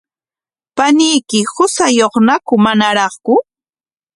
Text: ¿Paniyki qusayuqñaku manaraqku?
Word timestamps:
¿Paniyki 0.77 1.39
qusayuqñaku 1.55 2.53
manaraqku? 2.63 3.33